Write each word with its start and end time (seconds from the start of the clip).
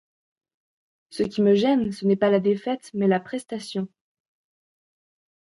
Ce 1.11 1.21
qui 1.21 1.43
me 1.43 1.53
gène 1.53 1.91
ce 1.91 2.05
n'est 2.07 2.15
pas 2.15 2.31
la 2.31 2.39
défaite 2.39 2.89
mais 2.95 3.07
la 3.07 3.19
prestation. 3.19 3.87